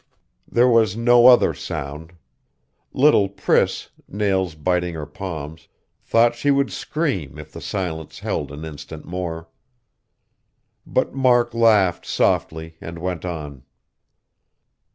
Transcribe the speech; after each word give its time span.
There 0.51 0.67
was 0.67 0.97
no 0.97 1.27
other 1.27 1.53
sound. 1.53 2.13
Little 2.91 3.29
Priss, 3.29 3.91
nails 4.07 4.55
biting 4.55 4.95
her 4.95 5.05
palms, 5.05 5.67
thought 6.03 6.33
she 6.33 6.49
would 6.49 6.71
stream 6.71 7.37
if 7.37 7.51
the 7.51 7.61
silence 7.61 8.17
held 8.17 8.51
an 8.51 8.65
instant 8.65 9.05
more.... 9.05 9.47
But 10.87 11.13
Mark 11.13 11.53
laughed 11.53 12.07
softly, 12.07 12.77
and 12.81 12.97
went 12.97 13.25
on. 13.25 13.61